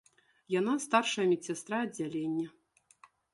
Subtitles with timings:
[0.59, 2.47] Яна старшая медсястра аддзялення.